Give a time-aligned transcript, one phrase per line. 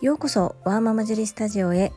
[0.00, 1.92] ようこそワーママジュリスタジオへ。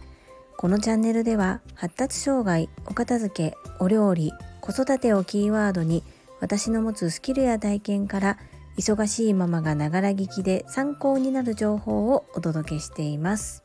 [0.58, 6.04] このチャンネルでは発達障害お片付けお料理子育てをキーワードに
[6.40, 8.38] 私の持つスキルや体験から
[8.76, 13.64] 忙しいママがながら聞きで参考になる情報をお届けしています。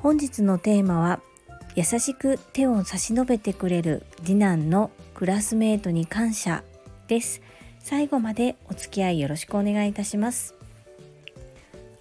[0.00, 1.20] 本日のテーマは
[1.76, 6.64] 優しく手を差し伸べてくれる次男のクラスメートに感謝
[7.06, 7.40] です。
[7.78, 10.56] 最後までお付き合いよろしくお願いいたします。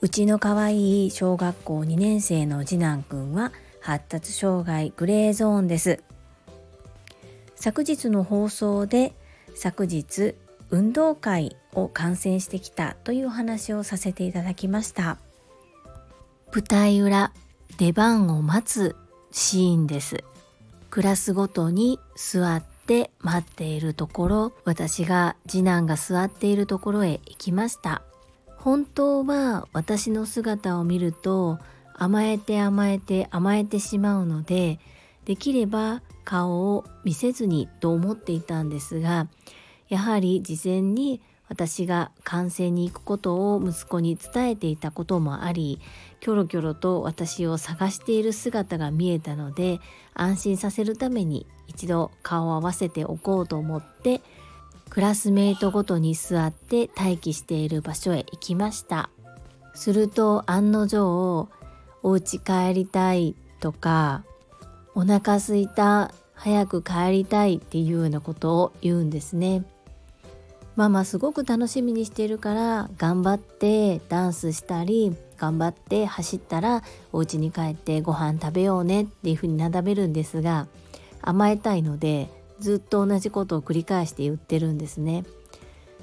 [0.02, 6.04] うちの可愛い小学校2年生の次男くんは発達障害グレーゾーンです。
[7.62, 9.14] 昨日の放送で
[9.54, 10.34] 昨日
[10.72, 15.20] 運動会を観戦してきたというお話をさせていただきました
[16.52, 17.32] 舞台裏
[17.78, 18.96] 出番を待つ
[19.32, 20.24] シーンです
[20.90, 28.02] クラスごとに座って待っているところ私が次男が座っているところへ行きました
[28.64, 31.58] 本当は私の姿を見ると
[31.96, 34.80] 甘えて甘えて甘えてしまうので
[35.26, 39.28] できれば顔を見せずにと思っていたんですが
[39.90, 45.82] やはり事前に私が観戦に行くことを息子に伝えていたこともあり
[46.20, 49.80] キョロキョロと私を探している姿が見えたので
[50.14, 54.22] 安心させるために一度顔を合わせておこうと思って
[54.92, 59.10] クラスメートごとに座って待機している場所へ行きました。
[59.74, 61.48] すると案の定
[62.04, 64.26] お家帰りたいとか
[64.94, 69.64] お腹すいた早く帰りたいっていうようなことを言うんですね。
[70.76, 76.84] ママすごく楽しみにしてるから頑張ってダンスしたり頑張って走ったら
[77.14, 80.68] お家に帰ってご飯食べようねっていうふうになだめるんですが
[81.22, 82.30] 甘えたいので
[82.62, 85.26] ずっと同じことを繰り返して言ってるんですね。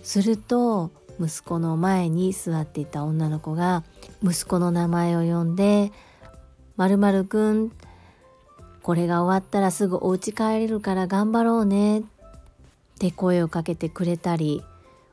[0.02, 3.84] すると息子の前に座っていた女の子が
[4.22, 5.92] 息子の名前を呼んで
[6.76, 7.72] 「まるまるくん
[8.82, 12.04] これが終わったらすぐお家帰れるから頑張ろうね」っ
[12.98, 14.62] て声をかけてくれたり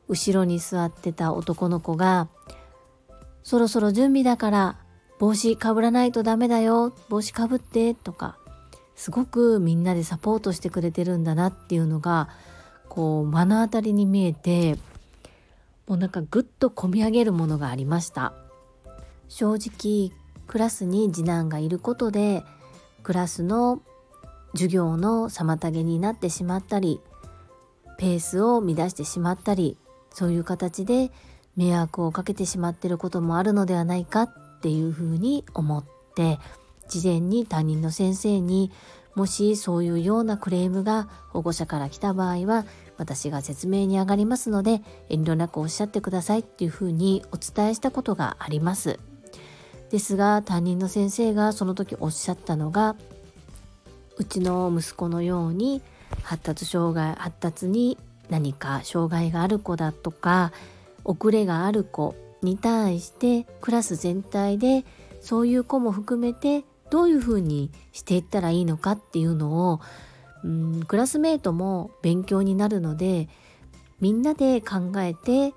[0.08, 2.28] 後ろに座ってた男の子が
[3.42, 4.76] 「そろそろ準備だから
[5.18, 8.38] 帽子かぶらないとダメだよ帽子かぶって」とか
[8.96, 12.28] すごくみんなでサポートしてくれてるんだなっていうのが
[12.88, 14.76] こう目の当たりに見えて
[15.86, 18.32] もうなんかぐっと込み上げるものがありました。
[19.28, 20.12] 正直
[20.46, 22.44] クラスに次男がいることで
[23.02, 23.82] クラスの
[24.52, 27.00] 授業の妨げになってしまったり
[27.98, 29.76] ペースを乱してしまったり
[30.10, 31.10] そういう形で
[31.56, 35.84] 迷惑をかけてしまってることもあるのではないかっていうふうに思っ
[36.14, 36.38] て
[36.88, 38.70] 事前に担任の先生に
[39.14, 42.66] もしそういうようなクレームが保護者から来た場合は
[42.98, 48.98] 私が説明に上がりますので遠慮なくおっしゃってくださいっていうふうにお伝えしたことがあります。
[49.90, 52.96] ですが担任の先生がその時おっしゃったのが
[54.18, 55.80] うちの息子のように
[56.22, 57.96] 発達障害発達に
[58.28, 60.52] 何か障害がある子だとか
[61.04, 64.84] 遅れがある子に対してクラス全体で
[65.20, 69.80] そういう子も含めてどういうふうにしていったらいいのかっていうのを
[70.44, 73.28] うんクラスメートも勉強になるので
[74.00, 75.54] みんなで考えて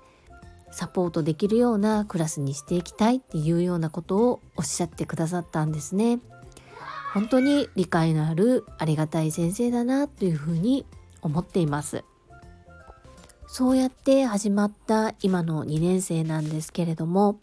[0.72, 6.20] サポートできるようなクラスにしていきたいっていうようなことをおっしゃってくださったんですね。
[7.12, 10.86] 本当に理解のあるありがたい先生だなというふうに
[11.22, 12.04] 思っています。
[13.48, 17.40] そうやって始まった今の2年生なんですけれども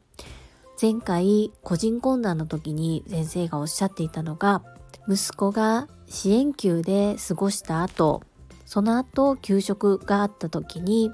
[0.79, 4.61] 前回個人懇談の時に先生がおっしゃっていたのが
[5.09, 8.21] 息子が支援級で過ごした後
[8.67, 11.11] その後給食があった時に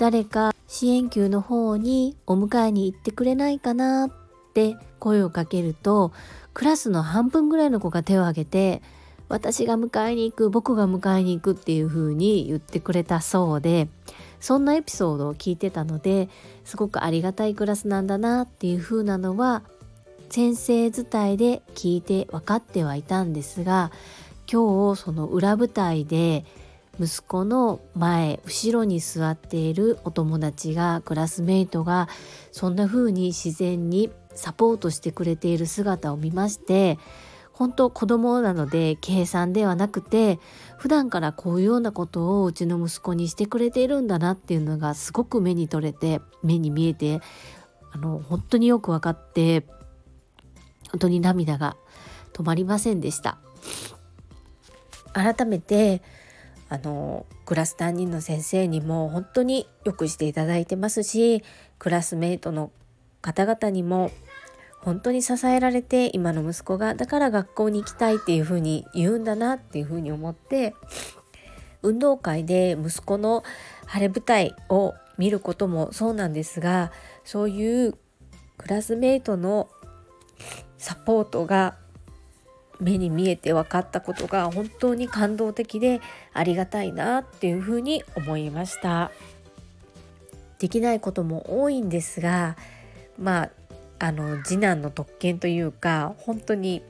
[0.00, 4.10] 誰か支援級の方にお迎えに行ってくれないかなっ
[4.52, 6.10] て声をかけると
[6.52, 8.82] クラスの半分ぐらいの子が手を挙げて
[9.28, 13.86] 私が迎えに行く僕が迎えに行くっていう風に言ってくれたそうで
[14.42, 16.28] そんなエピソードを聞いてたので
[16.64, 19.62] すごくありがたいクラスなんだなっていう風なのは
[20.30, 23.92] 先生伝いで聞いて分かってはいたんですが
[24.50, 26.44] 今日その裏舞台で
[26.98, 32.08] 息子の前後ろに座っているお友達がクラスメイトが
[32.50, 36.98] そんな風に自然にサポートしてくれている姿を見まして
[37.62, 40.40] 本当子供なので計算ではなくて
[40.78, 47.20] 普段からこういうようなことをうちの息子にしてくれているんだなっていうのがすごく目に取れて目に見えて
[47.92, 49.64] あの本当によく分かって
[50.90, 51.76] 本当に涙が
[52.32, 53.38] 止まりませんでした。
[55.12, 56.02] 改めて
[56.68, 61.44] あのクラス担任の先生にも本当によくしていただいてますし
[61.78, 62.72] クラスメートの
[63.20, 64.10] 方々にも
[64.82, 70.74] 本当に支えられて今の息子がだから学校に行きたいっていうふうに言うんだなっていうふうに思って
[71.82, 73.44] 運動会で息子の
[73.86, 76.92] 晴れ舞台を見ることもそうなんですが
[77.24, 77.94] そういう
[78.56, 79.68] クラスメートの
[80.78, 81.76] サポートが
[82.80, 86.00] 目に見えて分かったことが本当に感動的で
[86.32, 89.12] ありがたいなっていうふうに思いました。
[90.58, 92.56] できないことも多いんですが
[93.18, 93.50] まあ
[94.02, 96.82] あの次男の特権というか本当に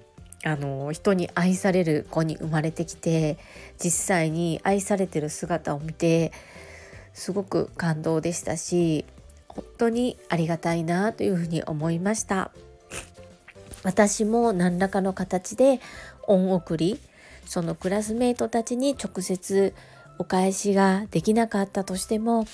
[0.44, 3.36] あの人に愛される子に生まれてきて
[3.78, 6.32] 実際に愛されてる姿を見て
[7.12, 9.04] すごく感動でしたし
[9.46, 12.50] 本当にありがたいなというふうに思いました。
[13.82, 15.80] 私も何らかの形で
[16.26, 16.98] 恩送り
[17.44, 19.74] そのクラスメートたちに直接
[20.18, 22.46] お返しができなかったとしても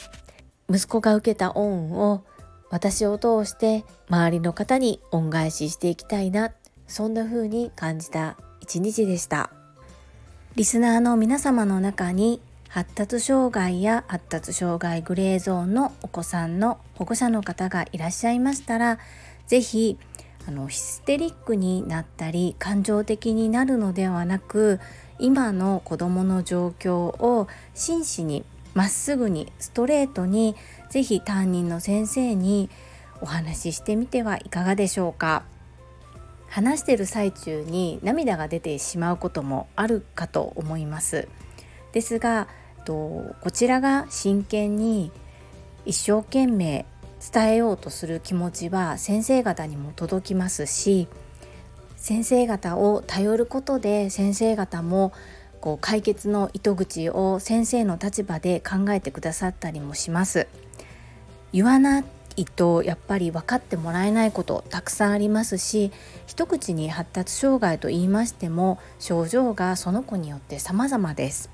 [0.69, 2.25] 息子が受けた恩を
[2.71, 6.53] 私を通して周りの方に恩返ししていきたいな
[6.87, 9.51] そんな風に感じた一日でした。
[10.59, 18.99] リスナーの皆様の中に発達障害や発達障害グレーゾーンのお子さんの保護者の方がいらっしゃいましたら
[19.47, 19.99] 是非
[20.49, 24.81] あのヒステリックになったり感情的になるのではなく
[25.19, 28.45] 今の子どもの状況を真摯に
[28.79, 30.55] まっすぐにストレートに
[30.89, 32.71] 是非担任の先生に
[33.21, 35.43] お話ししてみてはいかがでしょうか。
[36.47, 41.27] 話してる最中に涙が出てしまうこともあるかと思います。
[41.91, 42.47] ですが
[42.85, 45.11] とこちらが真剣に
[45.85, 46.87] 一生懸命
[47.33, 51.09] 伝えようとする気持ちは先生方にも届きますし
[51.97, 55.13] 先生方を頼ることで先生方も
[55.61, 60.47] こう解決の糸口を先生の立場で考えてくださったりもします。
[61.53, 62.05] 言わな
[62.37, 65.91] いとやっぱり分かってもらえないことたくさんありますし
[66.27, 71.51] 一口に発達障害と言いましても症状がその子によって様々です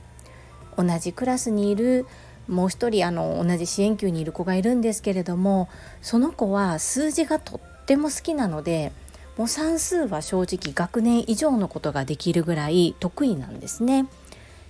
[0.77, 2.07] 同じクラスにいる
[2.49, 5.69] もう一人あの同じ支援級にいる子がいるんですけれども
[6.03, 8.93] その子は数字がとっても好きなので
[9.37, 14.07] もう算数は正直学年以上のことができるぐらい得意なんですね。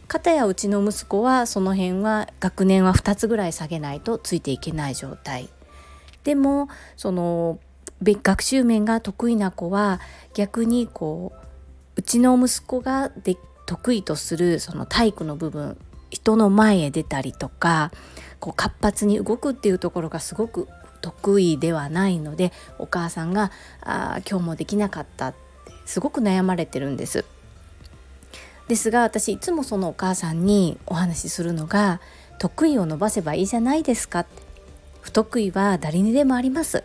[0.09, 5.49] 片やうちの息子はその辺は学年は2つぐらい下げないとついていけない状態
[6.25, 7.59] でもその
[8.03, 10.01] 学習面が得意な子は
[10.35, 11.47] 逆にこう
[11.97, 13.37] うちの息子がで
[13.67, 15.79] 得意とするその体育の部分
[16.11, 17.91] 人の前へ出たりとか
[18.41, 20.69] こう活発に動くっていうところがすごく
[21.05, 23.51] 得意ではないのでお母さんが
[23.85, 27.27] 「あ今日もできなかった」ってすごく悩まれてるんです。
[28.69, 32.01] ですが私いつもそのお母さんにお話しするのが
[32.41, 34.43] 「得意を伸ばせばいいじゃないですか」って
[35.03, 36.83] 不得意は誰にでもあります。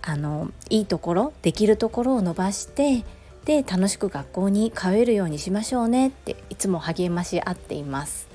[0.00, 3.04] あのいいところできるところを伸ばして
[3.44, 8.28] で楽しく学校に通えるようにしましょうねっていつも励まし合っています。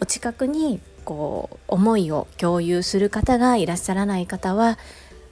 [0.00, 4.78] お近くにこう思いを共有する方がいらっしゃらない方は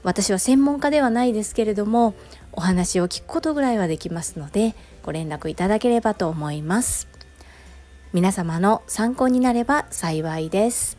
[0.03, 2.15] 私は専門家ではないですけれども
[2.53, 7.09] お話を聞くことぐらいはできますのでご連絡いただければと思います。
[8.13, 10.99] 皆様の参考になれば幸いです。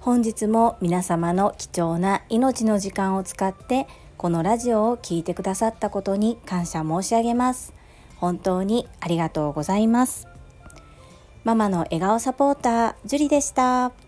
[0.00, 7.74] 本日も皆様の貴重な命の時間を使ってこのラジオを聴いてくださったことに感謝申し上げます。
[8.16, 10.26] 本当にありがとうございます。
[11.44, 14.05] ママの笑顔サポータージュリでした。